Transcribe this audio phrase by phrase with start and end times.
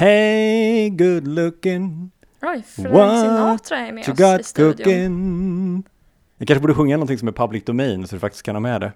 [0.00, 2.10] Hey good looking
[2.42, 4.76] Oj, Frank Sinatra är med oss i studion.
[4.76, 5.82] cooking
[6.38, 8.80] Jag kanske borde sjunga någonting som är public domain så du faktiskt kan ha med
[8.80, 8.92] det.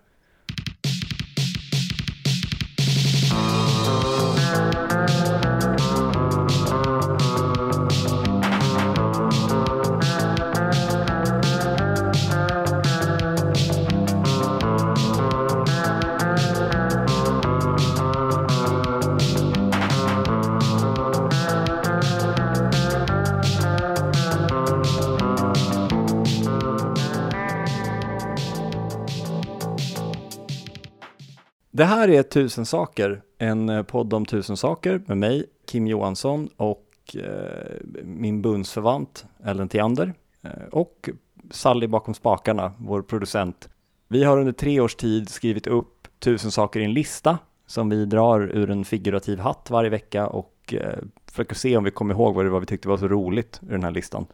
[32.05, 37.17] Här är Tusen saker, en eh, podd om tusen saker med mig, Kim Johansson och
[37.17, 41.09] eh, min bundsförvant Ellen Theander eh, och
[41.51, 43.69] Sally bakom spakarna, vår producent.
[44.09, 48.05] Vi har under tre års tid skrivit upp tusen saker i en lista som vi
[48.05, 52.35] drar ur en figurativ hatt varje vecka och eh, försöker se om vi kommer ihåg
[52.35, 54.27] vad det var vi tyckte var så roligt ur den här listan.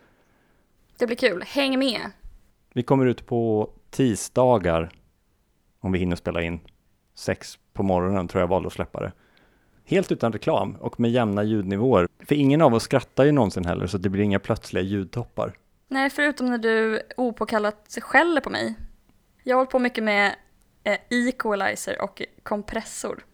[0.98, 2.00] Det blir kul, häng med!
[2.72, 4.90] Vi kommer ut på tisdagar
[5.80, 6.60] om vi hinner spela in.
[7.20, 9.12] Sex på morgonen tror jag valde att släppa det.
[9.84, 12.08] Helt utan reklam och med jämna ljudnivåer.
[12.26, 15.52] För ingen av oss skrattar ju någonsin heller så det blir inga plötsliga ljudtoppar.
[15.88, 18.74] Nej, förutom när du opåkallat skäller på mig.
[19.42, 20.34] Jag har hållit på mycket med
[20.84, 23.24] eh, equalizer och kompressor.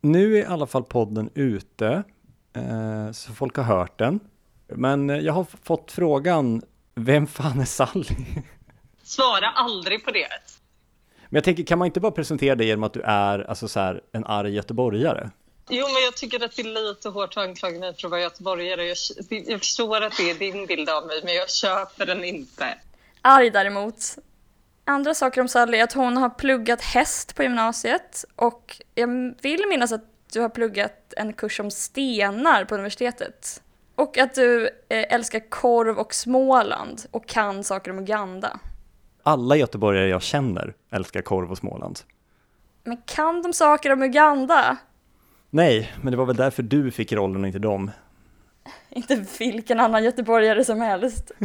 [0.00, 2.02] Nu är i alla fall podden ute,
[2.52, 4.20] eh, så folk har hört den.
[4.66, 6.62] Men eh, jag har fått frågan,
[6.94, 8.04] vem fan är Sally?
[9.02, 10.57] Svara aldrig på det.
[11.28, 13.80] Men jag tänker, kan man inte bara presentera dig genom att du är alltså så
[13.80, 15.30] här, en arg göteborgare?
[15.70, 18.20] Jo, men jag tycker att det är lite hårt att anklaga mig för att vara
[18.20, 18.84] göteborgare.
[18.84, 18.96] Jag,
[19.46, 22.74] jag förstår att det är din bild av mig, men jag köper den inte.
[23.22, 24.18] Arg däremot.
[24.84, 29.66] Andra saker om Sally är att hon har pluggat häst på gymnasiet och jag vill
[29.68, 33.62] minnas att du har pluggat en kurs om stenar på universitetet.
[33.94, 38.60] Och att du eh, älskar korv och Småland och kan saker om Uganda.
[39.28, 41.98] Alla göteborgare jag känner älskar korv och Småland.
[42.84, 44.76] Men kan de saker om Uganda?
[45.50, 47.90] Nej, men det var väl därför du fick rollen och inte dem.
[48.90, 51.32] Inte vilken annan göteborgare som helst.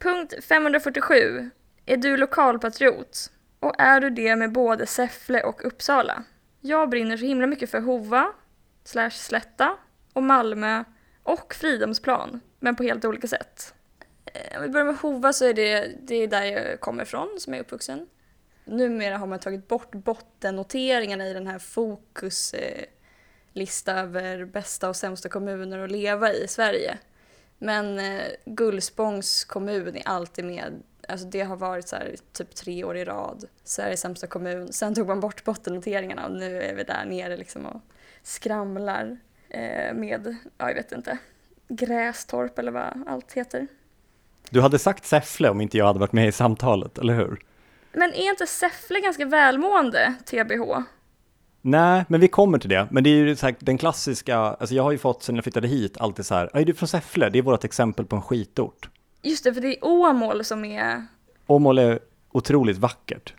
[0.00, 1.50] Punkt 547.
[1.86, 3.30] Är du lokalpatriot?
[3.60, 6.22] Och är du det med både Säffle och Uppsala?
[6.60, 8.32] Jag brinner så himla mycket för Hova,
[8.84, 9.76] slash Slätta,
[10.12, 10.84] och Malmö
[11.22, 13.74] och Fridhemsplan, men på helt olika sätt.
[14.32, 17.36] Eh, om vi börjar med Hova så är det, det är där jag kommer ifrån,
[17.38, 18.06] som jag är uppvuxen.
[18.64, 22.88] Numera har man tagit bort bottennoteringarna i den här fokuslistan
[23.98, 26.98] över bästa och sämsta kommuner att leva i i Sverige.
[27.58, 30.82] Men eh, Gullspångs kommun är alltid med.
[31.08, 33.44] Alltså det har varit så här typ tre år i rad.
[33.64, 34.72] Sveriges sämsta kommun.
[34.72, 37.80] Sen tog man bort bottennoteringarna och nu är vi där nere liksom och
[38.22, 39.16] skramlar
[39.48, 41.18] eh, med, ja jag vet inte,
[41.68, 43.66] Grästorp eller vad allt heter.
[44.50, 47.38] Du hade sagt Säffle om inte jag hade varit med i samtalet, eller hur?
[47.92, 50.82] Men är inte Säffle ganska välmående, TBH?
[51.64, 52.88] Nej, men vi kommer till det.
[52.90, 55.44] Men det är ju så här, den klassiska, alltså jag har ju fått sen jag
[55.44, 57.28] flyttade hit alltid så här, är du från Säffle?
[57.30, 58.88] Det är vårt exempel på en skitort.
[59.22, 61.06] Just det, för det är Åmål som är,
[61.46, 61.98] Åmål är
[62.32, 63.34] otroligt vackert.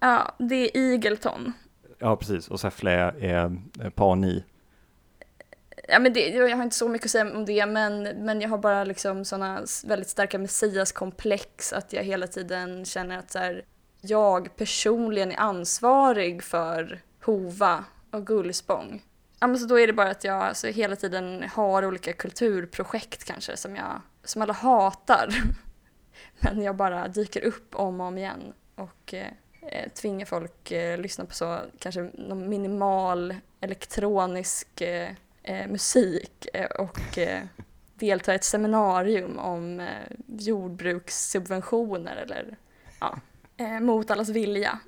[0.00, 1.52] ja, det är Igelton.
[1.98, 2.48] Ja, precis.
[2.48, 4.44] Och Säffle är, är, pani.
[5.88, 8.48] Ja, men det, jag har inte så mycket att säga om det, men, men jag
[8.48, 13.64] har bara liksom sådana väldigt starka messiaskomplex att jag hela tiden känner att så här,
[14.00, 19.02] jag personligen är ansvarig för Hova och Gullspång.
[19.40, 23.24] Ja, men så då är det bara att jag alltså, hela tiden har olika kulturprojekt
[23.24, 25.28] kanske som jag som alla hatar.
[26.40, 29.32] Men jag bara dyker upp om och om igen och eh,
[29.62, 35.10] eh, tvingar folk eh, lyssna på så kanske någon minimal elektronisk eh,
[35.46, 37.42] eh, musik eh, och eh,
[37.94, 39.86] delta i ett seminarium om eh,
[40.26, 42.56] jordbrukssubventioner eller
[43.00, 43.18] ja,
[43.56, 44.78] eh, mot allas vilja.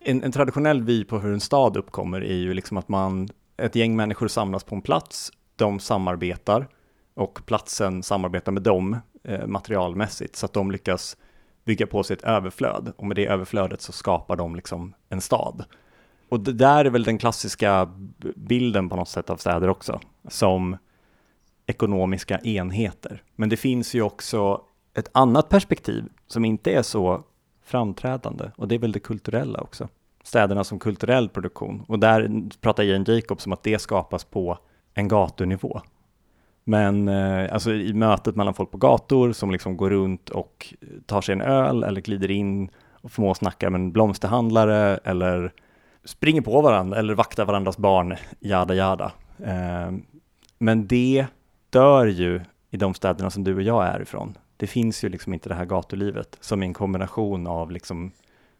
[0.00, 3.74] En, en traditionell vy på hur en stad uppkommer är ju liksom att man, ett
[3.74, 6.68] gäng människor samlas på en plats, de samarbetar
[7.14, 11.16] och platsen samarbetar med dem eh, materialmässigt så att de lyckas
[11.64, 15.64] bygga på sig ett överflöd och med det överflödet så skapar de liksom en stad.
[16.30, 17.88] Och det där är väl den klassiska
[18.36, 20.76] bilden på något sätt av städer också, som
[21.66, 23.22] ekonomiska enheter.
[23.36, 24.60] Men det finns ju också
[24.94, 27.24] ett annat perspektiv som inte är så
[27.64, 29.88] framträdande och det är väl det kulturella också.
[30.22, 34.58] Städerna som kulturell produktion och där pratar Jane Jacobs om att det skapas på
[34.94, 35.80] en gatunivå.
[36.64, 40.74] Men eh, alltså i mötet mellan folk på gator som liksom går runt och
[41.06, 45.52] tar sig en öl eller glider in och förmår snacka med en blomsterhandlare eller
[46.04, 49.12] springer på varandra eller vaktar varandras barn, jada jada.
[49.44, 49.92] Eh,
[50.58, 51.26] men det
[51.70, 54.38] dör ju i de städerna som du och jag är ifrån.
[54.56, 58.12] Det finns ju liksom inte det här gatulivet som är en kombination av liksom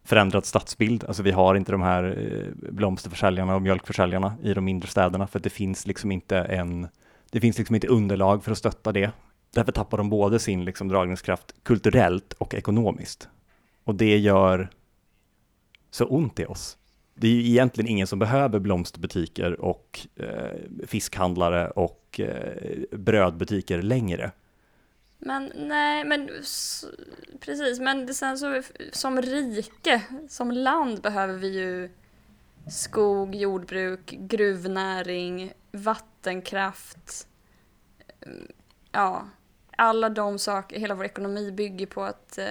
[0.05, 1.05] förändrad stadsbild.
[1.05, 5.39] Alltså vi har inte de här eh, blomsterförsäljarna och mjölkförsäljarna i de mindre städerna för
[5.39, 6.89] att det finns liksom inte en,
[7.31, 9.11] det finns liksom inte underlag för att stötta det.
[9.55, 13.29] Därför tappar de både sin liksom dragningskraft kulturellt och ekonomiskt.
[13.85, 14.69] Och det gör
[15.91, 16.77] så ont i oss.
[17.21, 24.31] Det är ju egentligen ingen som behöver blomsterbutiker och eh, fiskhandlare och eh, brödbutiker längre.
[25.19, 26.29] Men nej, men
[27.41, 28.63] precis, men sen så
[28.93, 31.91] som rike, som land behöver vi ju
[32.71, 37.29] skog, jordbruk, gruvnäring, vattenkraft.
[38.27, 38.53] Mm,
[38.93, 39.29] ja,
[39.77, 42.47] alla de saker, hela vår ekonomi bygger på att eh,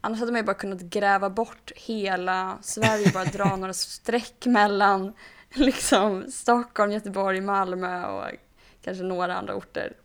[0.00, 5.12] annars hade man ju bara kunnat gräva bort hela Sverige, bara dra några streck mellan
[5.54, 8.24] liksom Stockholm, Göteborg, Malmö och
[8.82, 9.96] kanske några andra orter.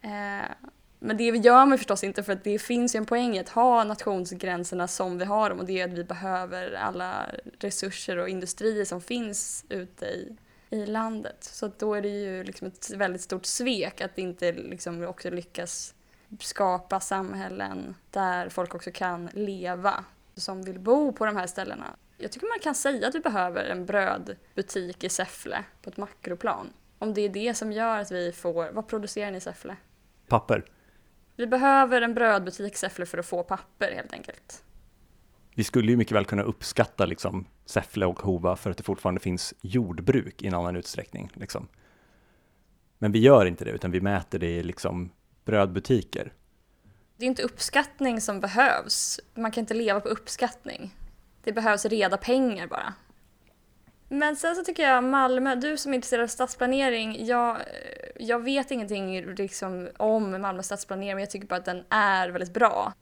[0.00, 0.50] Eh,
[0.98, 3.48] men det gör man förstås inte för att det finns ju en poäng i att
[3.48, 7.26] ha nationsgränserna som vi har dem och det är att vi behöver alla
[7.58, 10.36] resurser och industrier som finns ute i,
[10.70, 11.36] i landet.
[11.40, 15.94] Så då är det ju liksom ett väldigt stort svek att inte liksom också lyckas
[16.40, 21.96] skapa samhällen där folk också kan leva som vill bo på de här ställena.
[22.18, 26.72] Jag tycker man kan säga att vi behöver en brödbutik i Säffle på ett makroplan.
[26.98, 29.76] Om det är det som gör att vi får, vad producerar ni i Säffle?
[30.28, 30.64] Papper.
[31.36, 34.62] Vi behöver en brödbutik i Säffle för att få papper helt enkelt.
[35.54, 39.20] Vi skulle ju mycket väl kunna uppskatta liksom Säffle och Hova för att det fortfarande
[39.20, 41.30] finns jordbruk i en annan utsträckning.
[41.34, 41.68] Liksom.
[42.98, 45.10] Men vi gör inte det, utan vi mäter det i liksom
[45.46, 46.32] brödbutiker.
[47.16, 49.20] Det är inte uppskattning som behövs.
[49.34, 50.94] Man kan inte leva på uppskattning.
[51.44, 52.94] Det behövs reda pengar bara.
[54.08, 57.58] Men sen så tycker jag Malmö, du som är intresserad av stadsplanering, jag,
[58.16, 62.54] jag vet ingenting liksom om Malmö stadsplanering men jag tycker bara att den är väldigt
[62.54, 62.92] bra.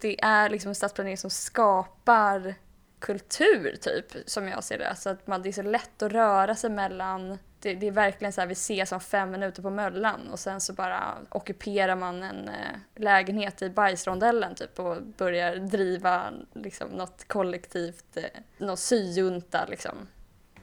[0.00, 2.54] Det är liksom en stadsplanering som skapar
[2.98, 4.88] kultur typ, som jag ser det.
[4.88, 8.32] Alltså att man, det är så lätt att röra sig mellan det, det, är verkligen
[8.32, 12.22] så här, vi ses om fem minuter på Möllan och sen så bara ockuperar man
[12.22, 16.22] en eh, lägenhet i bajsrondellen typ och börjar driva
[16.54, 18.22] liksom något kollektivt, eh,
[18.58, 19.94] någon något syjunta liksom.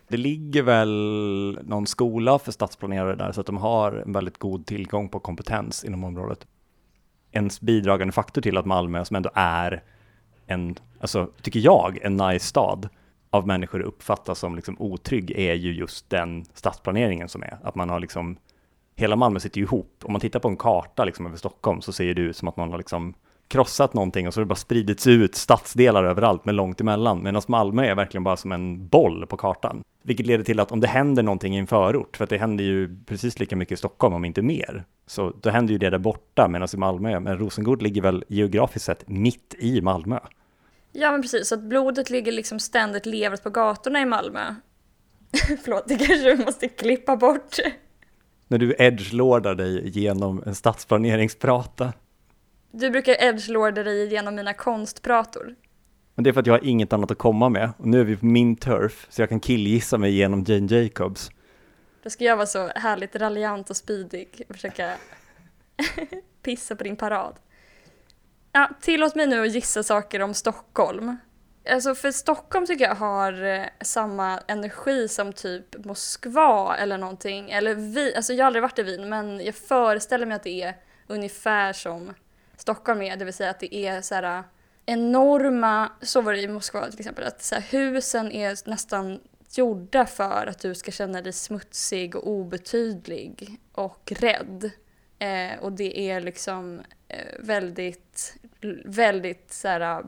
[0.08, 4.66] Det ligger väl någon skola för stadsplanerare där så att de har en väldigt god
[4.66, 6.48] tillgång på kompetens inom området.
[7.32, 9.84] En bidragande faktor till att Malmö, som ändå är
[10.46, 12.90] en, alltså tycker jag, en nice stad
[13.30, 17.58] av människor uppfattas som liksom otrygg är ju just den stadsplaneringen som är.
[17.64, 18.38] Att man har liksom,
[18.96, 20.04] hela Malmö sitter ju ihop.
[20.04, 22.58] Om man tittar på en karta liksom över Stockholm så ser det ut som att
[22.58, 23.14] man har liksom
[23.48, 27.24] krossat någonting och så har det bara spridits ut stadsdelar överallt med långt emellan.
[27.24, 29.84] Medan Malmö är verkligen bara som en boll på kartan.
[30.04, 32.64] Vilket leder till att om det händer någonting i en förort, för att det händer
[32.64, 35.98] ju precis lika mycket i Stockholm om inte mer, så då händer ju det där
[35.98, 40.20] borta, medan i Malmö, men Rosengård ligger väl geografiskt sett mitt i Malmö.
[40.92, 44.56] Ja men precis, så att blodet ligger liksom ständigt levert på gatorna i Malmö.
[45.64, 47.56] Förlåt, det kanske vi måste klippa bort.
[48.48, 51.94] När du edgelordar dig genom en stadsplaneringsprata.
[52.72, 55.56] Du brukar edgelorda dig genom mina konstprator.
[56.16, 57.72] Men det är för att jag har inget annat att komma med.
[57.78, 61.30] Och nu är vi på min turf, så jag kan killgissa mig genom Jane Jacobs.
[62.04, 64.94] Då ska jag vara så härligt raljant och spydig och försöka
[66.44, 67.36] pissa på din parad.
[68.58, 71.18] Ja, tillåt mig nu att gissa saker om Stockholm.
[71.70, 77.52] Alltså för Stockholm tycker jag har eh, samma energi som typ Moskva eller någonting.
[77.52, 80.62] Eller vi, alltså jag har aldrig varit i Wien men jag föreställer mig att det
[80.62, 80.76] är
[81.08, 82.14] ungefär som
[82.58, 83.18] Stockholm är.
[83.18, 84.44] Det vill säga att det är så här eh,
[84.86, 89.20] enorma, så var det i Moskva till exempel, att så här, husen är nästan
[89.56, 94.72] gjorda för att du ska känna dig smutsig och obetydlig och rädd.
[95.20, 98.38] Eh, och det är liksom eh, väldigt,
[98.86, 100.04] väldigt så här,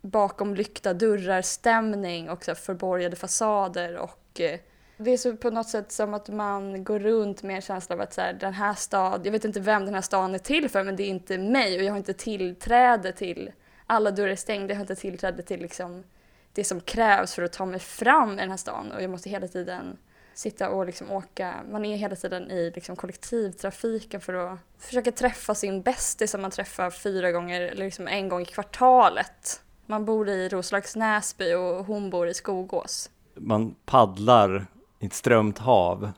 [0.00, 4.60] bakom lyckta dörrar stämning och så här, förborgade fasader och eh,
[4.98, 8.00] det är så på något sätt som att man går runt med en känsla av
[8.00, 10.68] att så här, den här staden, jag vet inte vem den här staden är till
[10.68, 13.52] för men det är inte mig och jag har inte tillträde till,
[13.86, 16.04] alla dörrar är stängda, jag har inte tillträde till liksom
[16.52, 19.30] det som krävs för att ta mig fram i den här stan och jag måste
[19.30, 19.98] hela tiden
[20.36, 25.54] sitta och liksom åka, man är hela tiden i liksom kollektivtrafiken för att försöka träffa
[25.54, 29.62] sin bästis som man träffar fyra gånger, eller liksom en gång i kvartalet.
[29.86, 33.10] Man bor i Roslags Näsby och hon bor i Skogås.
[33.34, 34.66] Man paddlar
[34.98, 36.10] i ett strömt hav,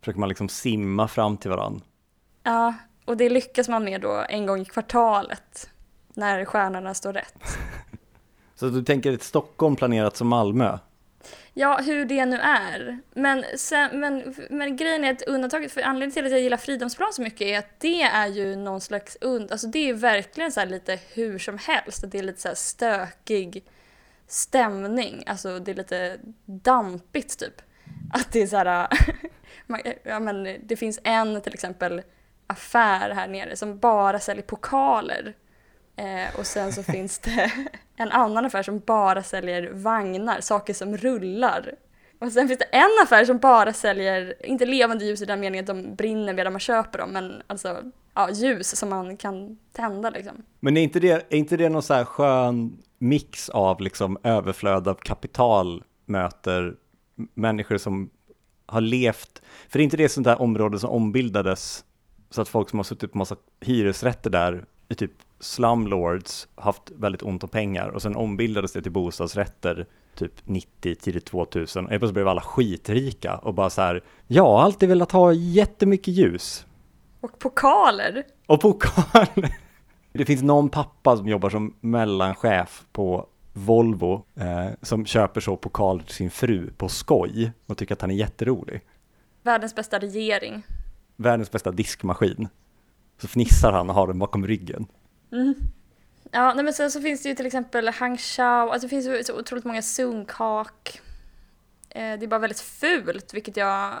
[0.00, 1.84] försöker man liksom simma fram till varandra.
[2.42, 5.70] Ja, och det lyckas man med då en gång i kvartalet,
[6.14, 7.34] när stjärnorna står rätt.
[8.54, 10.78] Så du tänker ett Stockholm planerat som Malmö?
[11.60, 12.98] Ja, hur det nu är.
[13.14, 17.12] Men, sen, men, men grejen är att undantaget, för anledningen till att jag gillar Fridhemsplan
[17.12, 20.64] så mycket är att det är ju någon slags und, alltså det är verkligen så
[20.64, 23.64] lite hur som helst, att det är lite så här stökig
[24.26, 27.62] stämning, alltså det är lite dampigt typ.
[28.12, 28.88] Att det är så här,
[30.02, 32.02] ja men det finns en till exempel
[32.46, 35.34] affär här nere som bara säljer pokaler.
[35.98, 37.52] Eh, och sen så finns det
[37.96, 41.74] en annan affär som bara säljer vagnar, saker som rullar.
[42.18, 45.62] Och sen finns det en affär som bara säljer, inte levande ljus i den meningen
[45.62, 47.82] att de brinner medan man köper dem, men alltså
[48.14, 50.42] ja, ljus som man kan tända liksom.
[50.60, 54.88] Men är inte det, är inte det någon så här skön mix av liksom överflöd
[54.88, 56.74] av kapital möter
[57.34, 58.10] människor som
[58.66, 61.84] har levt, för det är inte det sånt där område som ombildades
[62.30, 67.22] så att folk som har suttit på massa hyresrätter där i typ slumlords haft väldigt
[67.22, 72.12] ont om pengar och sen ombildades det till bostadsrätter typ 90, tidigt 2000 och plötsligt
[72.12, 76.66] blev alla skitrika och bara så här, jag har alltid velat ha jättemycket ljus.
[77.20, 78.24] Och pokaler.
[78.46, 79.56] Och pokaler.
[80.12, 86.02] Det finns någon pappa som jobbar som mellanchef på Volvo eh, som köper så pokaler
[86.02, 88.80] till sin fru på skoj och tycker att han är jätterolig.
[89.42, 90.62] Världens bästa regering.
[91.16, 92.48] Världens bästa diskmaskin.
[93.20, 94.86] Så fnissar han och har den bakom ryggen.
[95.32, 95.54] Mm.
[96.30, 99.06] Ja, nej men sen så finns det ju till exempel Hang Chao, alltså det finns
[99.06, 101.00] ju så otroligt många sunkak.
[101.90, 103.92] Eh, det är bara väldigt fult, vilket jag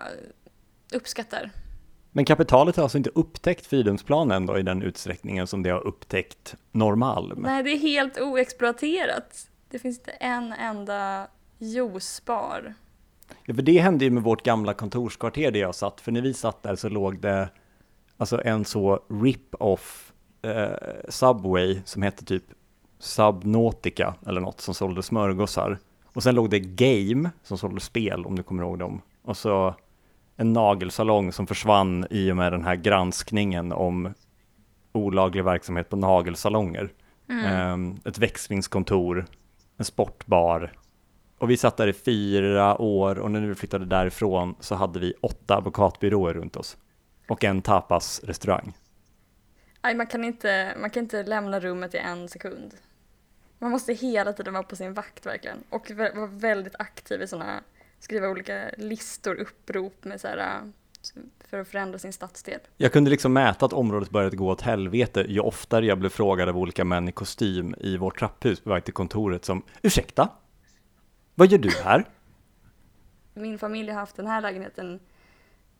[0.92, 1.50] uppskattar.
[2.12, 6.56] Men kapitalet har alltså inte upptäckt Fridhemsplan ändå i den utsträckningen som det har upptäckt
[6.72, 7.38] Norrmalm?
[7.42, 9.48] Nej, det är helt oexploaterat.
[9.70, 11.26] Det finns inte en enda
[11.58, 12.74] juicebar.
[13.44, 16.34] Ja, för det hände ju med vårt gamla kontorskvarter där jag satt, för när vi
[16.34, 17.48] satt där så låg det
[18.16, 20.07] alltså en så rip-off
[20.42, 22.44] eh, Subway som hette typ
[22.98, 25.78] Subnautica eller något som sålde smörgåsar.
[26.04, 29.02] Och sen låg det Game som sålde spel om du kommer ihåg dem.
[29.22, 29.74] Och så
[30.36, 34.14] en nagelsalong som försvann i och med den här granskningen om
[34.92, 36.92] olaglig verksamhet på nagelsalonger.
[37.28, 37.92] Mm.
[37.92, 39.26] Eh, ett växlingskontor,
[39.76, 40.72] en sportbar.
[41.38, 45.14] Och vi satt där i fyra år och när vi flyttade därifrån så hade vi
[45.20, 46.76] åtta advokatbyråer runt oss.
[47.28, 48.72] Och en tapasrestaurang.
[49.82, 52.74] Nej, man kan, inte, man kan inte lämna rummet i en sekund.
[53.58, 55.64] Man måste hela tiden vara på sin vakt verkligen.
[55.70, 57.62] Och vara väldigt aktiv i sådana,
[58.00, 60.60] skriva olika listor, upprop med så här,
[61.48, 62.60] för att förändra sin stadsdel.
[62.76, 66.48] Jag kunde liksom mäta att området började gå åt helvete ju oftare jag blev frågad
[66.48, 70.28] av olika män i kostym i vårt trapphus på väg till kontoret som Ursäkta?
[71.34, 72.04] Vad gör du här?
[73.34, 75.00] Min familj har haft den här lägenheten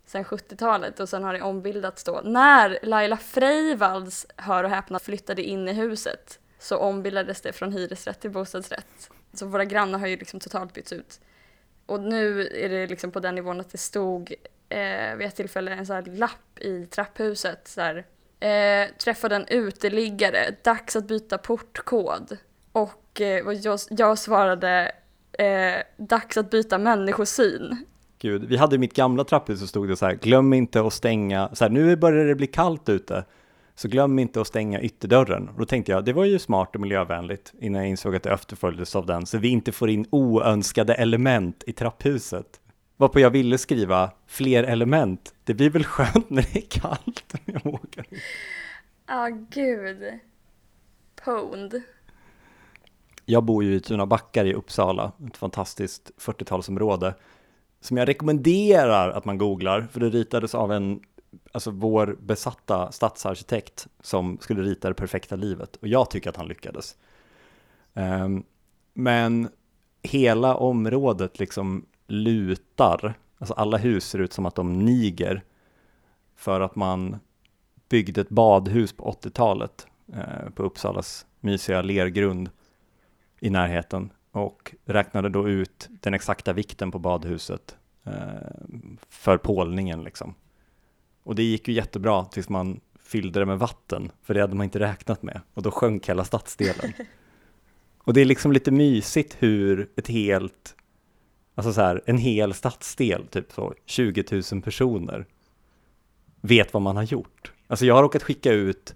[0.09, 2.21] sedan 70-talet och sen har det ombildats då.
[2.25, 8.21] När Laila Freivalds, hör och häpna, flyttade in i huset så ombildades det från hyresrätt
[8.21, 9.11] till bostadsrätt.
[9.33, 11.21] Så våra grannar har ju liksom totalt bytts ut.
[11.87, 14.35] Och nu är det liksom på den nivån att det stod
[14.69, 18.07] eh, vid ett tillfälle en sån här lapp i trapphuset så här,
[18.41, 22.37] eh, träffade en uteliggare, dags att byta portkod.
[22.73, 24.93] Och, eh, och jag, jag svarade
[25.33, 27.85] eh, dags att byta människosyn.
[28.19, 31.49] Gud, vi hade mitt gamla trapphus så stod det så här, glöm inte att stänga,
[31.53, 33.25] så här, nu börjar det bli kallt ute,
[33.75, 35.49] så glöm inte att stänga ytterdörren.
[35.49, 38.33] Och då tänkte jag, det var ju smart och miljövänligt innan jag insåg att det
[38.33, 42.61] efterföljdes av den, så vi inte får in oönskade element i trapphuset.
[42.97, 45.35] Varpå jag ville skriva fler element.
[45.45, 48.05] Det blir väl skönt när det är kallt när jag åker.
[48.11, 48.19] Ja,
[49.07, 50.03] ah, gud.
[51.25, 51.83] Pwned.
[53.25, 57.15] Jag bor ju i Tuna backar i Uppsala, ett fantastiskt 40-talsområde
[57.81, 61.01] som jag rekommenderar att man googlar, för det ritades av en,
[61.53, 66.49] alltså vår besatta stadsarkitekt som skulle rita det perfekta livet och jag tycker att han
[66.49, 66.97] lyckades.
[67.95, 68.45] Um,
[68.95, 69.49] men
[70.03, 75.45] hela området liksom lutar, alltså alla hus ser ut som att de niger
[76.37, 77.17] för att man
[77.89, 82.51] byggde ett badhus på 80-talet eh, på Uppsalas mysiga lergrund
[83.41, 88.13] i närheten och räknade då ut den exakta vikten på badhuset eh,
[89.09, 90.35] för pålningen liksom.
[91.23, 94.65] Och det gick ju jättebra tills man fyllde det med vatten, för det hade man
[94.65, 96.93] inte räknat med och då sjönk hela stadsdelen.
[97.99, 100.75] och det är liksom lite mysigt hur ett helt,
[101.55, 105.27] alltså så här, en hel stadsdel, typ så 20 000 personer,
[106.41, 107.53] vet vad man har gjort.
[107.67, 108.95] Alltså jag har råkat skicka ut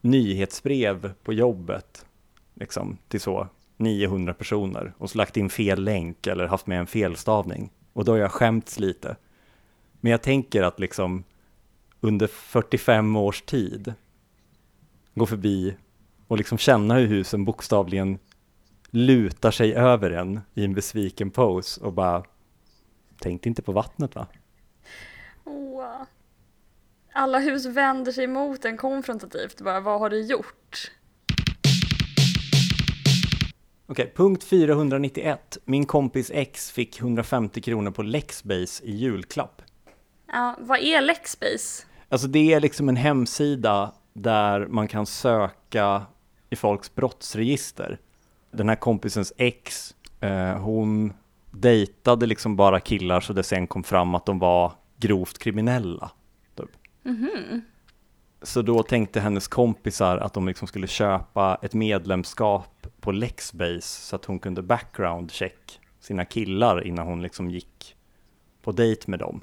[0.00, 2.06] nyhetsbrev på jobbet,
[2.54, 3.48] liksom till så
[3.78, 7.72] 900 personer och så lagt in fel länk eller haft med en felstavning.
[7.92, 9.16] Och då har jag skämts lite.
[10.00, 11.24] Men jag tänker att liksom
[12.00, 13.94] under 45 års tid
[15.14, 15.76] gå förbi
[16.26, 18.18] och liksom känna hur husen bokstavligen
[18.90, 22.24] lutar sig över en i en besviken pose och bara
[23.18, 24.26] tänkte inte på vattnet va?
[25.44, 26.02] Åh.
[27.12, 29.60] Alla hus vänder sig mot en konfrontativt.
[29.60, 30.92] Bara, vad har du gjort?
[33.90, 35.58] Okej, punkt 491.
[35.64, 39.62] Min kompis X fick 150 kronor på Lexbase i julklapp.
[40.32, 41.86] Ja, vad är Lexbase?
[42.08, 46.02] Alltså det är liksom en hemsida där man kan söka
[46.50, 47.98] i folks brottsregister.
[48.50, 51.12] Den här kompisens ex, eh, hon
[51.50, 56.10] dejtade liksom bara killar så det sen kom fram att de var grovt kriminella.
[56.56, 56.70] Typ.
[58.42, 64.16] Så då tänkte hennes kompisar att de liksom skulle köpa ett medlemskap på Lexbase så
[64.16, 67.96] att hon kunde background check sina killar innan hon liksom gick
[68.62, 69.40] på dejt med dem.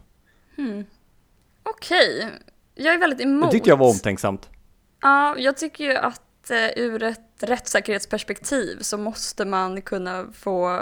[1.64, 2.32] Okej,
[2.76, 3.46] jag är väldigt emot.
[3.46, 4.50] Det tyckte jag var omtänksamt.
[5.02, 10.82] Ja, jag tycker ju att eh, ur ett rättssäkerhetsperspektiv så måste man kunna få,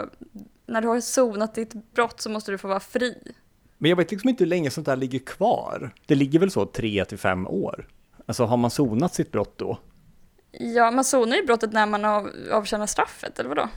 [0.65, 3.34] när du har sonat ditt brott så måste du få vara fri.
[3.77, 5.93] Men jag vet liksom inte hur länge sånt där ligger kvar.
[6.05, 7.88] Det ligger väl så tre till fem år?
[8.25, 9.77] Alltså har man sonat sitt brott då?
[10.51, 13.70] Ja, man sonar ju brottet när man av, avtjänar straffet, eller vadå?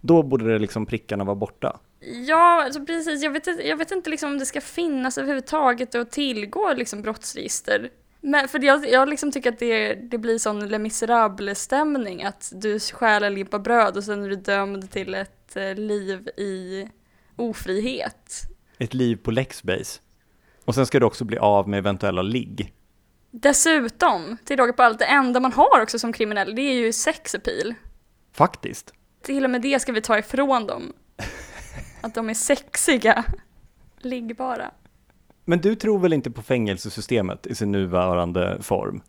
[0.00, 1.80] Då borde det liksom prickarna vara borta.
[2.28, 3.22] Ja, alltså precis.
[3.22, 7.02] Jag vet, inte- jag vet inte liksom om det ska finnas överhuvudtaget att tillgå liksom
[7.02, 7.90] brottsregister.
[8.20, 12.80] Men för jag, jag liksom tycker att det, det blir sån Les Misérables-stämning att du
[12.80, 16.88] stjäl en limpa bröd och sen är du dömd till ett eh, liv i
[17.36, 18.42] ofrihet.
[18.78, 20.00] Ett liv på Lexbase.
[20.64, 22.72] Och sen ska du också bli av med eventuella ligg.
[23.30, 26.92] Dessutom, till råga på allt, det enda man har också som kriminell, det är ju
[26.92, 27.74] sexappeal.
[28.32, 28.94] Faktiskt.
[29.22, 30.92] Till och med det ska vi ta ifrån dem.
[32.00, 33.24] Att de är sexiga.
[33.98, 34.70] Liggbara.
[35.44, 39.02] Men du tror väl inte på fängelsesystemet i sin nuvarande form?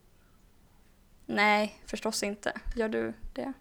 [1.26, 2.52] Nej, förstås inte.
[2.76, 3.54] Gör du det?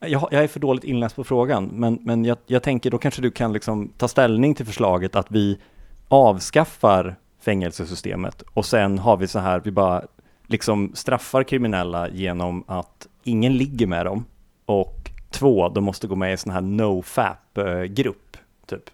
[0.00, 3.22] Jag, jag är för dåligt inläst på frågan, men, men jag, jag tänker då kanske
[3.22, 5.60] du kan liksom ta ställning till förslaget att vi
[6.08, 10.02] avskaffar fängelsesystemet och sen har vi så här, vi bara
[10.46, 14.24] liksom straffar kriminella genom att ingen ligger med dem
[14.66, 18.90] och två, de måste gå med i en sån här no-fap-grupp, typ.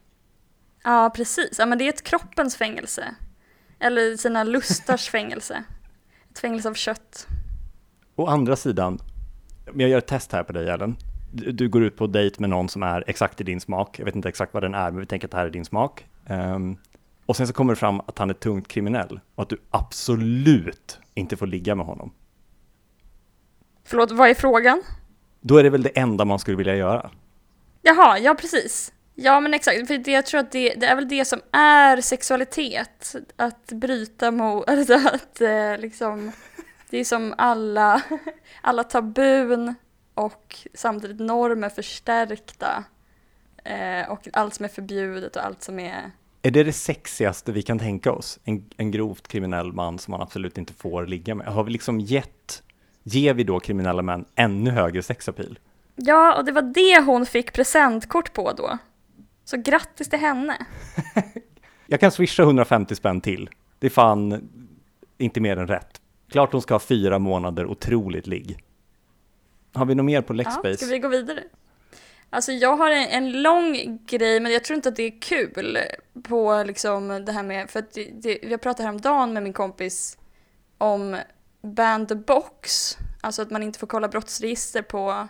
[0.84, 1.58] Ja, precis.
[1.58, 3.14] Ja, men det är ett kroppens fängelse.
[3.78, 5.64] Eller sina lustars fängelse.
[6.32, 7.26] Ett fängelse av kött.
[8.16, 8.98] Å andra sidan,
[9.74, 10.96] jag gör ett test här på dig Ellen.
[11.32, 13.98] Du, du går ut på dejt med någon som är exakt i din smak.
[13.98, 15.64] Jag vet inte exakt vad den är, men vi tänker att det här är din
[15.64, 16.06] smak.
[16.26, 16.76] Ehm,
[17.30, 20.98] och sen så kommer det fram att han är tungt kriminell och att du absolut
[21.14, 22.12] inte får ligga med honom.
[23.84, 24.82] Förlåt, vad är frågan?
[25.40, 27.10] Då är det väl det enda man skulle vilja göra.
[27.82, 28.92] Jaha, ja precis.
[29.14, 32.00] Ja men exakt, för det, jag tror att det, det är väl det som är
[32.00, 33.14] sexualitet.
[33.36, 36.32] Att bryta mot, alltså att eh, liksom,
[36.90, 38.02] det är som alla,
[38.62, 39.74] alla tabun
[40.14, 42.84] och samtidigt normer förstärkta.
[43.64, 46.10] Eh, och allt som är förbjudet och allt som är,
[46.42, 48.38] Är det det sexigaste vi kan tänka oss?
[48.44, 51.46] En, en grovt kriminell man som man absolut inte får ligga med.
[51.46, 52.62] Har vi liksom gett,
[53.02, 55.58] ger vi då kriminella män ännu högre sexappeal?
[56.02, 58.78] ja och det var det hon fick presentkort på då.
[59.44, 60.66] Så grattis till henne.
[61.86, 63.50] Jag kan swisha 150 spänn till.
[63.78, 64.48] Det är fan
[65.18, 66.00] inte mer än rätt.
[66.30, 68.58] Klart hon ska ha fyra månader otroligt ligg.
[69.74, 70.76] Har vi något mer på Ja, Lexbase?
[70.76, 71.42] ska vi gå vidare?
[72.30, 75.78] Alltså jag har en, en lång grej, men jag tror inte att det är kul
[76.22, 80.18] på liksom det här med, för att det, det, jag pratade häromdagen med min kompis
[80.78, 81.16] om
[81.62, 85.28] ban the box, alltså att man inte får kolla brottsregister på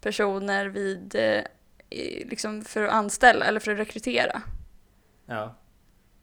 [0.00, 1.42] personer vid, eh,
[2.28, 4.42] liksom för att anställa eller för att rekrytera.
[5.26, 5.54] Ja.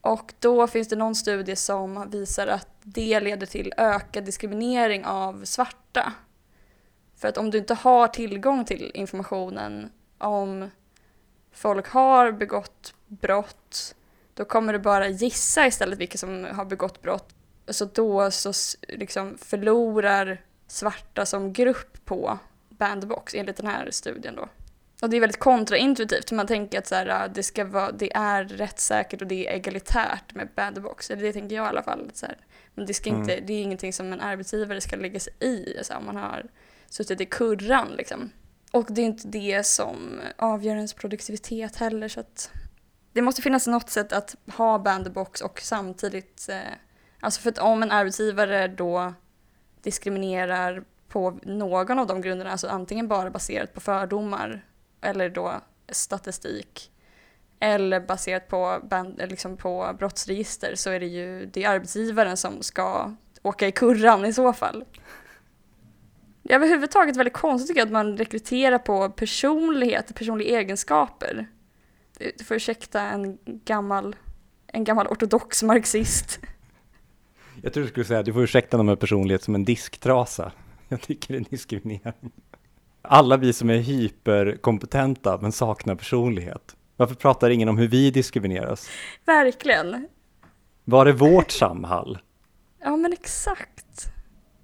[0.02, 5.46] Och då finns det någon studie som visar att det leder till ökad diskriminering av
[5.46, 6.14] svarta.
[7.18, 10.70] För att om du inte har tillgång till informationen om
[11.52, 13.96] folk har begått brott,
[14.34, 17.36] då kommer du bara gissa istället vilka som har begått brott.
[17.68, 18.54] Så då så
[18.88, 24.50] liksom förlorar svarta som grupp på bandbox enligt den här studien då.
[25.02, 28.16] Och det är väldigt kontraintuitivt, man tänker att så här, äh, det, ska vara, det
[28.16, 31.12] är rättssäkert och det är egalitärt med bandbox.
[31.12, 32.12] Eller det tänker jag i alla fall.
[32.14, 32.38] Så här.
[32.76, 35.94] Men det, ska inte, det är ingenting som en arbetsgivare ska lägga sig i, alltså,
[35.94, 36.46] om man har
[36.90, 37.88] suttit i kurran.
[37.88, 38.32] Liksom.
[38.72, 42.08] Och det är inte det som avgör ens produktivitet heller.
[42.08, 42.52] Så att
[43.14, 46.74] det måste finnas något sätt att ha bandbox och samtidigt, eh,
[47.20, 49.14] alltså för att om en arbetsgivare då
[49.82, 54.66] diskriminerar på någon av de grunderna, alltså antingen bara baserat på fördomar
[55.02, 56.92] eller då statistik
[57.60, 62.62] eller baserat på, band, liksom på brottsregister så är det ju det är arbetsgivaren som
[62.64, 64.86] ska åka i kurran i så fall.
[66.48, 71.48] Det är överhuvudtaget väldigt konstigt tycker jag att man rekryterar på personlighet, personliga egenskaper.
[72.38, 74.16] Du får ursäkta en gammal,
[74.68, 76.40] en gammal ortodox marxist.
[77.62, 80.52] Jag tror du skulle säga att du får ursäkta dem med personlighet som en disktrasa.
[80.88, 82.30] Jag tycker det är diskriminerande.
[83.02, 86.76] Alla vi som är hyperkompetenta men saknar personlighet.
[86.96, 88.90] Varför pratar ingen om hur vi diskrimineras?
[89.26, 90.08] Verkligen.
[90.84, 92.18] Var är vårt Samhall?
[92.80, 93.77] Ja men exakt.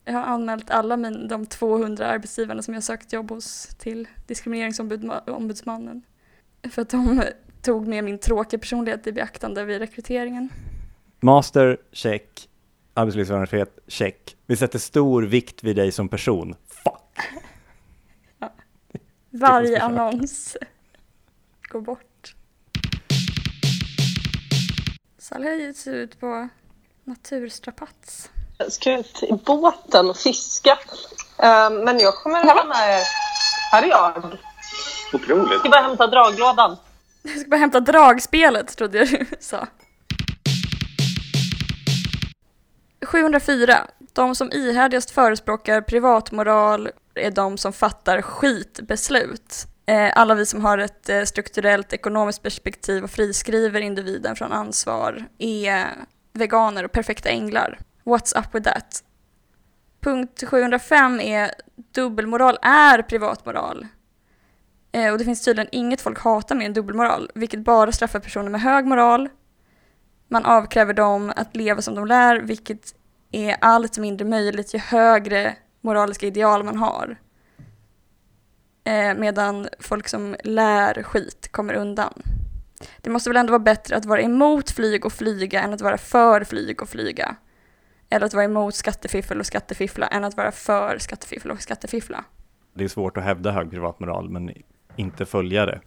[0.05, 6.01] Jag har anmält alla min, de 200 arbetsgivarna som jag sökt jobb hos till Diskrimineringsombudsmannen.
[6.71, 7.23] För att de
[7.61, 10.49] tog med min tråkiga personlighet i beaktande vid rekryteringen.
[11.19, 12.49] Master, check.
[12.93, 14.37] Arbetslivserfarenhet, check.
[14.45, 16.55] Vi sätter stor vikt vid dig som person.
[16.67, 17.41] Fuck!
[19.29, 20.57] Varje annons
[21.61, 22.35] går bort.
[25.39, 26.49] Gett sig ut på
[27.03, 28.29] naturstrapats.
[28.57, 30.79] Jag ska ut i båten och fiska.
[31.37, 33.03] Eh, Men jag kommer vara med er.
[33.71, 34.37] Här är jag.
[35.13, 35.51] Otroligt.
[35.51, 36.77] Jag ska bara hämta draglådan.
[37.21, 39.67] Jag ska bara hämta dragspelet trodde jag du sa.
[43.05, 43.87] 704.
[44.13, 49.65] De som ihärdigast förespråkar privatmoral är de som fattar skitbeslut.
[49.85, 55.25] Eh, Alla vi som har ett eh, strukturellt ekonomiskt perspektiv och friskriver individen från ansvar
[55.37, 55.87] är
[56.33, 57.79] veganer och perfekta änglar.
[58.03, 59.03] What's up with that?
[60.01, 61.51] Punkt 705 är
[61.91, 63.87] dubbelmoral är privatmoral.
[64.91, 68.49] Eh, Och det finns tydligen inget folk hatar mer än dubbelmoral, vilket bara straffar personer
[68.49, 69.29] med hög moral.
[70.27, 72.95] Man avkräver dem att leva som de lär, vilket
[73.31, 77.17] är allt mindre möjligt ju högre moraliska ideal man har.
[78.83, 82.13] Eh, medan folk som lär skit kommer undan.
[83.01, 85.97] Det måste väl ändå vara bättre att vara emot flyg och flyga än att vara
[85.97, 87.35] för flyg och flyga.
[88.13, 92.25] Eller att vara emot skattefiffel och skattefiffla än att vara för skattefiffel och skattefiffla.
[92.73, 94.53] Det är svårt att hävda hög privatmoral men
[94.95, 95.81] inte följa det.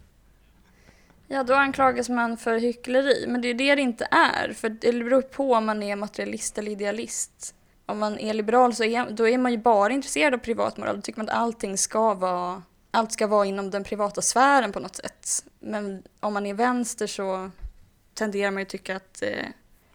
[1.27, 4.53] Ja, då anklagas man för hyckleri, men det är det det inte är.
[4.53, 7.55] För det beror på om man är materialist eller idealist.
[7.85, 10.95] Om man är liberal så är, då är man ju bara intresserad av privatmoral.
[10.95, 14.79] Då tycker man att allting ska vara, allt ska vara inom den privata sfären på
[14.79, 15.45] något sätt.
[15.59, 17.51] Men om man är vänster så
[18.13, 19.45] tenderar man ju tycka att eh,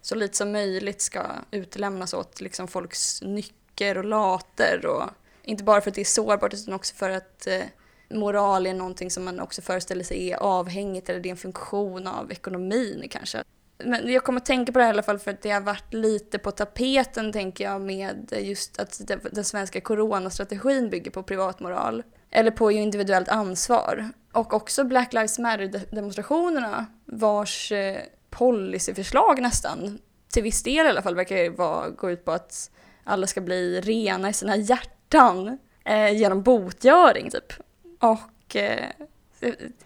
[0.03, 4.87] så lite som möjligt ska utlämnas åt liksom folks nycker och later.
[4.87, 5.11] Och
[5.43, 7.63] inte bara för att det är sårbart utan också för att eh,
[8.11, 12.07] moral är någonting som man också föreställer sig är avhängigt eller det är en funktion
[12.07, 13.45] av ekonomin kanske.
[13.85, 15.61] Men jag kommer att tänka på det här i alla fall för att det har
[15.61, 19.01] varit lite på tapeten tänker jag med just att
[19.33, 22.03] den svenska coronastrategin bygger på privatmoral.
[22.31, 24.11] Eller på individuellt ansvar.
[24.33, 27.99] Och också Black Lives Matter-demonstrationerna vars eh,
[28.33, 29.99] policyförslag nästan,
[30.33, 32.71] till viss del i alla fall, verkar vara, gå ut på att
[33.05, 37.53] alla ska bli rena i sina hjärtan eh, genom botgöring typ.
[37.99, 38.91] Och eh,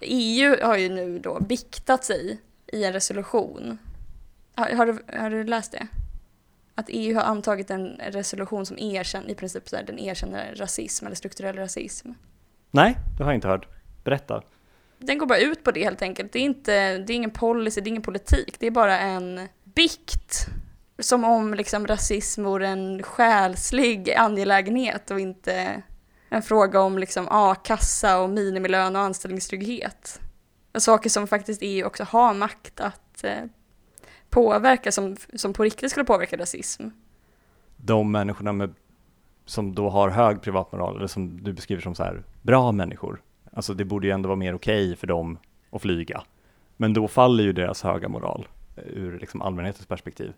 [0.01, 3.79] EU har ju nu då biktat sig i en resolution.
[4.55, 5.87] Har, har, du, har du läst det?
[6.75, 11.07] Att EU har antagit en resolution som erkänner, i princip så här, den erkänner rasism
[11.07, 12.11] eller strukturell rasism.
[12.71, 13.69] Nej, det har jag inte hört.
[14.05, 14.43] Berätta.
[15.07, 16.33] Den går bara ut på det helt enkelt.
[16.33, 18.57] Det är, inte, det är ingen policy, det är ingen politik.
[18.59, 20.47] Det är bara en bikt.
[20.99, 25.83] Som om liksom rasism vore en själslig angelägenhet och inte
[26.29, 30.21] en fråga om liksom a-kassa och minimilön och anställningstrygghet.
[30.75, 33.45] Och saker som faktiskt EU också har makt att eh,
[34.31, 36.89] påverka, som, som på riktigt skulle påverka rasism.
[37.77, 38.75] De människorna med,
[39.45, 43.23] som då har hög privatmoral, eller som du beskriver som så här, bra människor.
[43.57, 45.39] Alltså det borde ju ändå vara mer okej för dem
[45.71, 46.23] att flyga.
[46.77, 50.33] Men då faller ju deras höga moral eh, ur liksom allmänhetens perspektiv.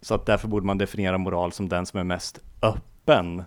[0.00, 3.44] Så att därför borde man definiera moral som den som är mest öppen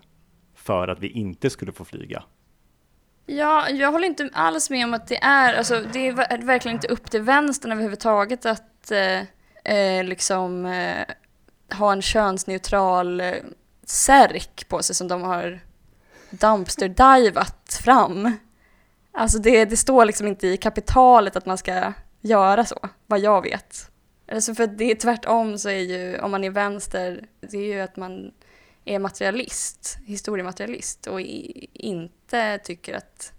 [0.54, 2.22] för att vi inte skulle få flyga.
[3.26, 6.88] Ja, jag håller inte alls med om att det är, alltså det är verkligen inte
[6.88, 11.04] upp till vänstern överhuvudtaget att eh, eh, liksom eh,
[11.78, 13.34] ha en könsneutral eh,
[13.84, 15.60] särk på sig som de har
[16.30, 18.32] dumpster-divat fram.
[19.18, 23.42] Alltså det, det står liksom inte i kapitalet att man ska göra så, vad jag
[23.42, 23.90] vet.
[24.32, 27.80] Alltså för det är tvärtom så är ju, om man är vänster, det är ju
[27.80, 28.32] att man
[28.84, 33.32] är materialist, historiematerialist och i, inte tycker att,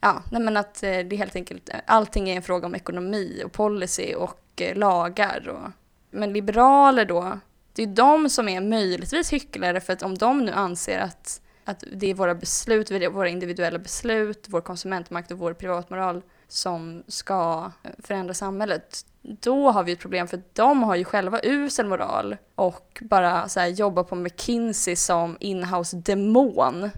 [0.00, 3.52] ja, nej men att eh, det helt enkelt, allting är en fråga om ekonomi och
[3.52, 5.48] policy och eh, lagar.
[5.48, 5.70] Och,
[6.10, 7.38] men liberaler då,
[7.72, 11.84] det är de som är möjligtvis hycklare för att om de nu anser att, att
[11.92, 17.90] det är våra beslut, våra individuella beslut, vår konsumentmakt och vår privatmoral som ska eh,
[17.98, 23.02] förändra samhället, då har vi ett problem för de har ju själva usel moral och
[23.02, 26.90] bara så här jobbar på McKinsey som inhouse demon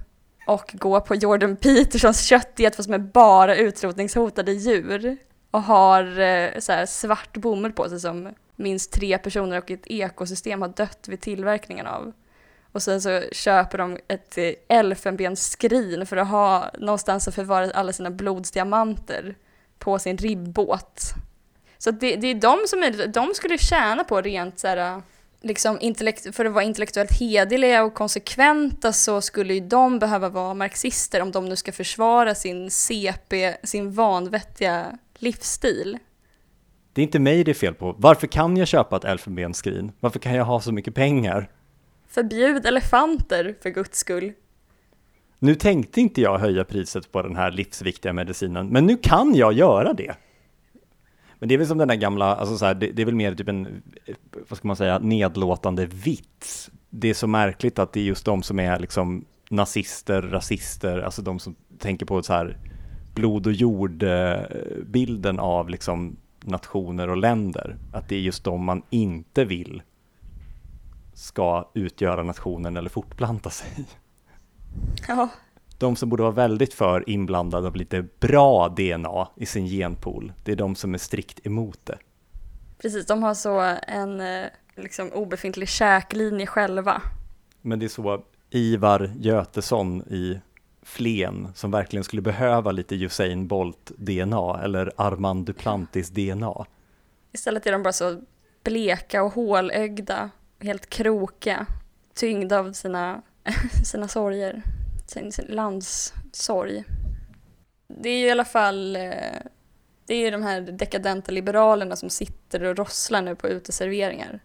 [0.47, 5.17] och gå på Jordan Petersons köttdiet fast med bara utrotningshotade djur
[5.51, 9.87] och har eh, så här svart bomull på sig som minst tre personer och ett
[9.87, 12.13] ekosystem har dött vid tillverkningen av.
[12.73, 17.93] Och sen så köper de ett eh, elfenbensskrin för att ha någonstans att förvara alla
[17.93, 19.35] sina blodsdiamanter
[19.79, 21.15] på sin ribbåt.
[21.79, 25.03] Så det, det är de som är, de skulle tjäna på rent så här,
[25.41, 30.55] liksom intellekt, för att vara intellektuellt hederliga och konsekventa så skulle ju de behöva vara
[30.55, 35.99] marxister om de nu ska försvara sin CP, sin vanvettiga livsstil.
[36.93, 37.95] Det är inte mig det är fel på.
[37.99, 39.93] Varför kan jag köpa ett elfenbensskrin?
[40.01, 41.51] Varför kan jag ha så mycket pengar?
[42.11, 44.33] Förbjud elefanter för guds skull.
[45.39, 49.53] Nu tänkte inte jag höja priset på den här livsviktiga medicinen, men nu kan jag
[49.53, 50.15] göra det.
[51.39, 53.15] Men det är väl som den där gamla, alltså så här, det, det, är väl
[53.15, 53.83] mer typ en,
[54.49, 56.71] vad ska man säga, nedlåtande vits.
[56.91, 61.23] Det är så märkligt att det är just de som är liksom nazister, rasister, alltså
[61.23, 62.59] de som tänker på så här
[63.15, 67.77] blod och jord-bilden av liksom nationer och länder.
[67.93, 69.83] Att det är just de man inte vill
[71.21, 73.85] ska utgöra nationen eller fortplanta sig.
[75.09, 75.29] Ja.
[75.79, 80.53] De som borde vara väldigt för inblandade av lite bra DNA i sin genpool, det
[80.53, 81.99] är de som är strikt emot det.
[82.79, 87.03] Precis, de har så en eh, liksom obefintlig käklinje själva.
[87.63, 90.41] Men det är så Ivar Götesson i
[90.83, 96.67] Flen som verkligen skulle behöva lite Usain Bolt DNA eller Armand Duplantis DNA.
[97.33, 98.21] Istället är de bara så
[98.65, 101.67] bleka och hålögda, helt krokiga,
[102.15, 103.23] tyngda av sina,
[103.85, 104.63] sina sorger,
[105.07, 106.85] sin, sin landssorg.
[107.89, 109.13] Det är ju i alla fall eh,
[110.11, 114.41] det är ju de här dekadenta liberalerna som sitter och rosslar nu på uteserveringar.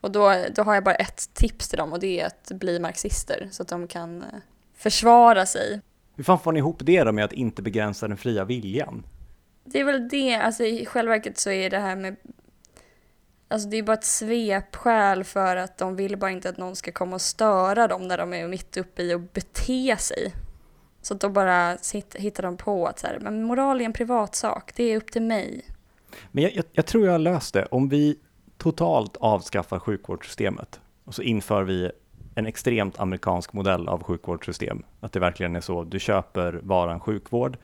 [0.00, 2.78] Och då, då har jag bara ett tips till dem och det är att bli
[2.78, 4.28] marxister så att de kan eh,
[4.74, 5.80] försvara sig.
[6.16, 9.06] Hur fan får ni ihop det då med att inte begränsa den fria viljan?
[9.64, 12.16] Det är väl det, alltså i själva verket så är det här med
[13.48, 16.92] Alltså det är bara ett svepskäl för att de vill bara inte att någon ska
[16.92, 20.34] komma och störa dem när de är mitt uppe i att bete sig.
[21.02, 21.76] Så då bara
[22.14, 25.22] hittar de på att så här, men moral är en privatsak, det är upp till
[25.22, 25.64] mig.
[26.30, 27.64] Men jag, jag, jag tror jag har löst det.
[27.64, 28.18] Om vi
[28.56, 31.90] totalt avskaffar sjukvårdssystemet och så inför vi
[32.34, 34.82] en extremt amerikansk modell av sjukvårdssystem.
[35.00, 37.56] Att det verkligen är så, du köper varan sjukvård,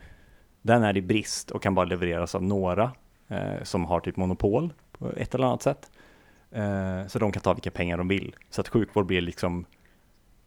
[0.61, 2.91] den är i brist och kan bara levereras av några
[3.27, 5.91] eh, som har typ monopol på ett eller annat sätt.
[6.51, 8.35] Eh, så de kan ta vilka pengar de vill.
[8.49, 9.65] Så att sjukvård blir liksom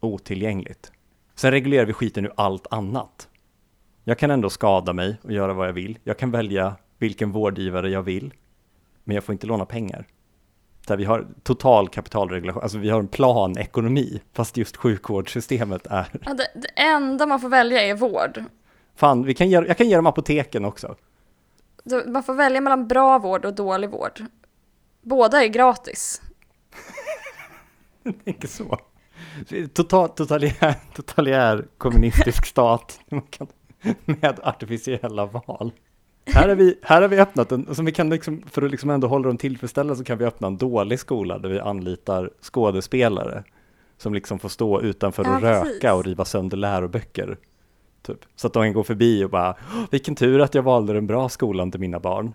[0.01, 0.93] otillgängligt.
[1.35, 3.29] Sen reglerar vi skiten ur allt annat.
[4.05, 5.99] Jag kan ändå skada mig och göra vad jag vill.
[6.05, 8.35] Jag kan välja vilken vårdgivare jag vill.
[9.05, 10.07] Men jag får inte låna pengar
[10.89, 16.09] där vi har total kapitalregulation, alltså vi har en planekonomi, fast just sjukvårdssystemet är...
[16.25, 18.45] Ja, det, det enda man får välja är vård.
[18.95, 20.97] Fan, vi kan ge, jag kan ge dem apoteken också.
[22.07, 24.25] Man får välja mellan bra vård och dålig vård.
[25.03, 26.23] Båda är gratis.
[28.03, 28.79] jag tänker så.
[29.73, 33.01] Total, totalitär, totalitär kommunistisk stat
[34.05, 35.73] med artificiella val.
[36.27, 38.91] Här har vi, här har vi öppnat en, som vi kan liksom, för att liksom
[38.91, 43.45] ändå hålla dem tillfredsställda så kan vi öppna en dålig skola där vi anlitar skådespelare
[43.97, 47.39] som liksom får stå utanför och ja, röka och riva sönder läroböcker.
[48.03, 48.19] Typ.
[48.37, 49.57] Så att de kan gå förbi och bara,
[49.91, 52.35] vilken tur att jag valde den bra skolan till mina barn.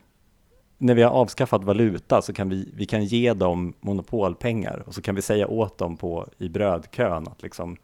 [0.84, 5.02] När vi har avskaffat valuta så kan vi, vi kan ge dem monopolpengar och så
[5.02, 7.78] kan vi säga åt dem på, i brödkön att liksom,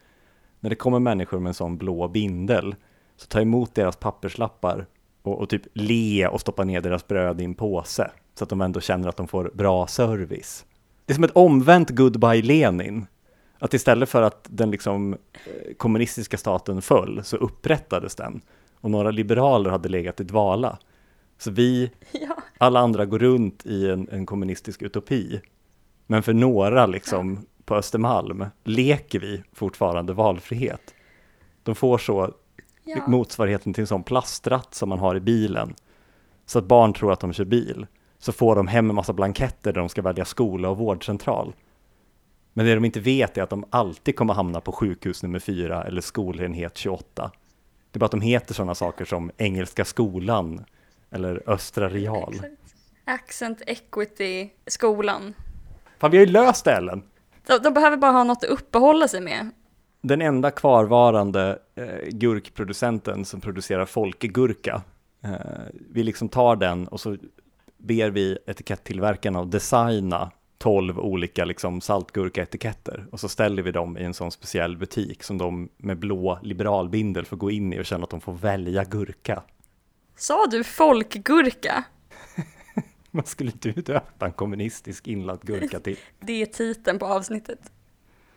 [0.59, 2.75] när det kommer människor med en sån blå bindel,
[3.17, 4.85] så ta emot deras papperslappar
[5.21, 8.61] och, och, typ le och stoppa ner deras bröd i en påse så att de
[8.61, 10.65] ändå känner att de får bra service.
[11.05, 13.05] Det är som ett omvänt Goodbye Lenin.
[13.59, 18.41] Att istället för att den liksom eh, kommunistiska staten föll så upprättades den
[18.81, 20.77] och några liberaler hade legat i dvala.
[21.37, 25.41] Så vi, ja alla andra går runt i en, en, kommunistisk utopi.
[26.07, 30.93] Men för några liksom på Östermalm leker vi fortfarande valfrihet.
[31.63, 32.33] De får så
[32.83, 33.07] ja.
[33.07, 35.75] motsvarigheten till en sån plastratt som man har i bilen.
[36.45, 37.87] Så att barn tror att de kör bil.
[38.17, 41.53] Så får de hem en massa blanketter där de ska välja skola och vårdcentral.
[42.53, 45.83] Men det de inte vet är att de alltid kommer hamna på sjukhus nummer fyra
[45.83, 47.31] eller skolenhet 28.
[47.91, 50.65] Det är bara att de heter sådana saker som Engelska skolan
[51.11, 52.33] eller Östra Real.
[53.05, 55.33] Accent Equity skolan.
[55.99, 57.03] Fan, vi har ju löst det Ellen!
[57.47, 59.49] De, de behöver bara ha något att uppehålla sig med
[60.01, 64.81] den enda kvarvarande eh, gurkproducenten som producerar Folke-gurka,
[65.23, 65.31] eh,
[65.89, 67.17] vi liksom tar den och så
[67.77, 74.03] ber vi etikettillverkarna att designa 12 olika liksom saltgurkaetiketter och så ställer vi dem i
[74.03, 78.03] en sån speciell butik som de med blå liberalbindel får gå in i och känna
[78.03, 79.43] att de får välja gurka.
[80.19, 81.83] Sa du folkgurka?
[83.11, 85.97] Vad skulle du döpa en kommunistisk inlagd gurka till?
[86.19, 87.71] Det är titeln på avsnittet.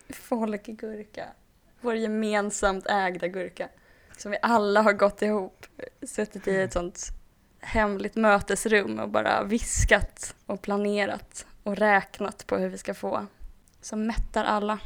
[0.09, 1.29] Folkgurka.
[1.81, 3.69] Vår gemensamt ägda gurka.
[4.17, 5.67] Som vi alla har gått ihop,
[6.03, 7.09] suttit i ett sånt
[7.61, 13.27] hemligt mötesrum och bara viskat och planerat och räknat på hur vi ska få.
[13.81, 14.79] Som mättar alla.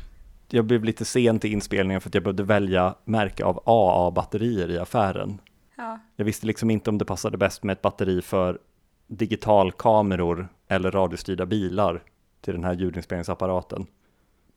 [0.48, 4.78] Jag blev lite sen till inspelningen för att jag behövde välja märke av AA-batterier i
[4.78, 5.40] affären.
[5.76, 5.98] Ja.
[6.16, 8.58] Jag visste liksom inte om det passade bäst med ett batteri för
[9.06, 12.02] digitalkameror eller radiostyrda bilar
[12.40, 13.86] till den här ljudinspelningsapparaten.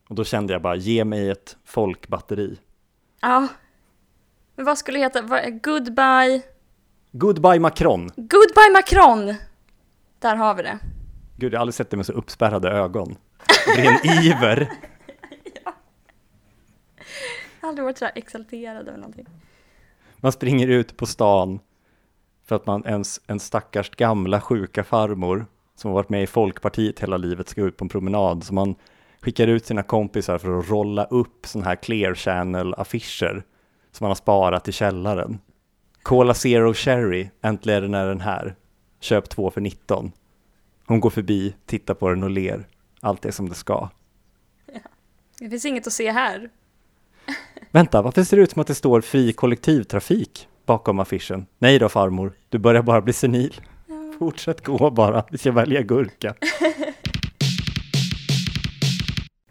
[0.10, 2.58] Och då kände jag bara, ge mig ett folkbatteri.
[3.22, 3.48] Ja.
[4.56, 5.50] Men vad skulle det heta?
[5.50, 6.42] Goodbye...
[7.12, 8.10] Goodbye Macron!
[8.16, 9.36] Goodbye Macron!
[10.20, 10.80] Där har vi det.
[11.38, 13.16] Gud, jag har aldrig sett det med så uppspärrade ögon.
[13.76, 14.72] Det är en iver.
[17.62, 19.28] Jag har aldrig varit så här exalterad över någonting.
[20.22, 21.60] Man springer ut på stan
[22.46, 27.00] för att man ens, en stackars gamla sjuka farmor som har varit med i Folkpartiet
[27.00, 28.44] hela livet ska ut på en promenad.
[28.44, 28.76] Så man
[29.22, 33.44] skickar ut sina kompisar för att rolla upp sådana här clear channel-affischer
[33.92, 35.40] som man har sparat i källaren.
[36.04, 38.56] Cola Zero Cherry, äntligen är den här.
[39.00, 40.12] Köp två för 19.
[40.86, 42.68] Hon går förbi, tittar på den och ler.
[43.02, 43.90] Allt är som det ska.
[45.40, 46.50] Det finns inget att se här.
[47.72, 51.46] Vänta, varför ser det ut som att det står fri kollektivtrafik bakom affischen?
[51.60, 53.62] Nej då farmor, du börjar bara bli senil.
[54.20, 56.34] Fortsätt gå bara, vi ska välja gurka.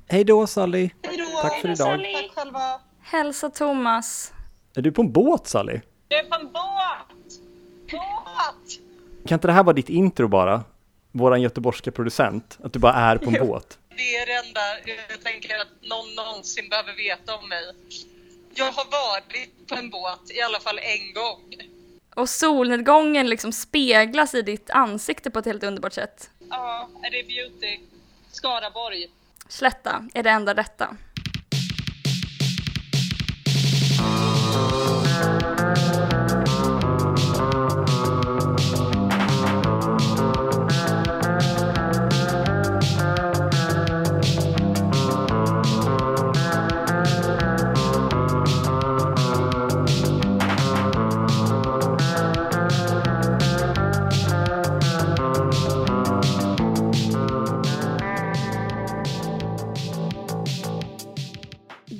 [0.09, 0.91] Hej då Sally!
[1.03, 1.43] Hej då!
[1.43, 2.01] Tack för idag.
[2.01, 2.81] Tack själva.
[3.03, 4.33] Hälsa Thomas.
[4.77, 5.81] Är du på en båt Sally?
[6.09, 7.41] Jag är på en båt!
[7.91, 8.81] Båt!
[9.29, 10.64] Kan inte det här vara ditt intro bara?
[11.12, 13.79] Våran göteborgska producent, att du bara är på en båt.
[13.99, 14.61] Det är det enda
[15.11, 17.65] jag tänker att någon någonsin behöver veta om mig.
[18.55, 21.55] Jag har varit på en båt i alla fall en gång.
[22.15, 26.31] Och solnedgången liksom speglas i ditt ansikte på ett helt underbart sätt.
[26.51, 27.79] Ja, är det beauty?
[28.33, 29.09] Skaraborg.
[29.49, 30.97] Slätta är det enda rätta.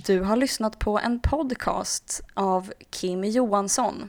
[0.09, 4.09] Du har lyssnat på en podcast av Kim Johansson.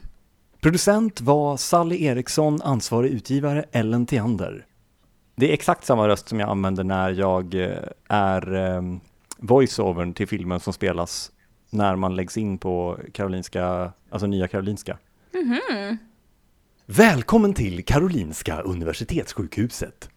[0.60, 4.66] Producent var Sally Eriksson, ansvarig utgivare Ellen Theander.
[5.36, 8.82] Det är exakt samma röst som jag använder när jag eh, är eh,
[9.38, 11.32] voiceovern till filmen som spelas
[11.70, 14.98] när man läggs in på Karolinska, alltså Nya Karolinska.
[16.86, 20.10] Välkommen till Karolinska Universitetssjukhuset.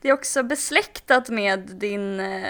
[0.00, 2.44] Det är också besläktat med din eh,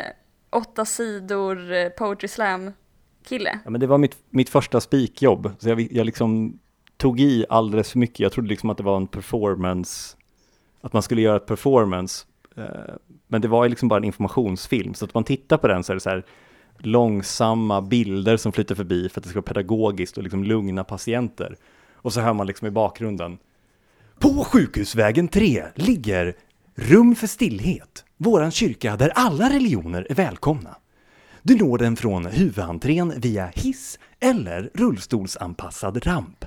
[0.51, 3.59] åtta sidor eh, Poetry Slam-kille.
[3.65, 6.59] Ja, men det var mitt, mitt första spikjobb, så jag, jag liksom
[6.97, 8.21] tog i alldeles för mycket.
[8.21, 10.17] Jag trodde liksom att det var en performance,
[10.81, 12.27] att man skulle göra ett performance.
[12.57, 12.65] Eh,
[13.29, 15.93] men det var ju liksom bara en informationsfilm, så att man tittar på den så
[15.93, 16.25] är det så här
[16.79, 21.57] långsamma bilder som flyter förbi för att det ska vara pedagogiskt och liksom lugna patienter.
[21.95, 23.39] Och så hör man liksom i bakgrunden.
[24.19, 26.37] På sjukhusvägen 3 ligger
[26.75, 30.77] Rum för stillhet, våran kyrka där alla religioner är välkomna.
[31.43, 36.45] Du når den från huvudentrén via hiss eller rullstolsanpassad ramp.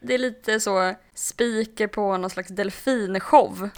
[0.00, 3.68] Det är lite så speaker på någon slags delfinshow.